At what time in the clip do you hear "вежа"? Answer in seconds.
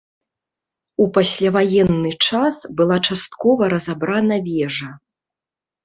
4.53-4.91